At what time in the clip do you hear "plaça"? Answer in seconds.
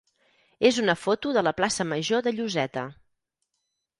1.59-1.87